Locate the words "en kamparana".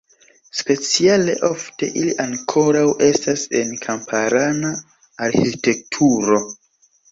3.61-4.75